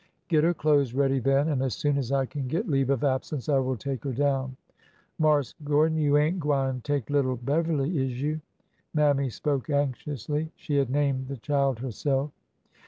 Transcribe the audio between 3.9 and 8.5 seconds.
her down." Marse Gordon, you ain't gwine take little Beverly, is you?"